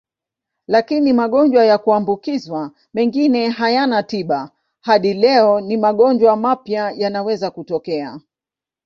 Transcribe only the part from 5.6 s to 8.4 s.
na magonjwa mapya yanaweza kutokea.